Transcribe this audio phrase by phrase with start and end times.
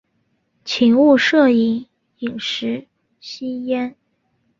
[0.65, 1.85] 请勿摄影、
[2.17, 2.87] 饮食、
[3.19, 3.95] 吸烟